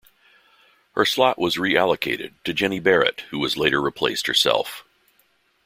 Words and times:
Her 0.95 1.05
slot 1.05 1.37
was 1.37 1.57
reallocated, 1.57 2.33
to 2.45 2.55
Jeni 2.55 2.81
Barnett 2.83 3.19
who 3.29 3.37
was 3.37 3.55
later 3.55 3.79
replaced 3.79 4.25
herself. 4.25 4.83